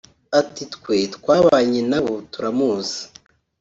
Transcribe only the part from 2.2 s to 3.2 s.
turamuzi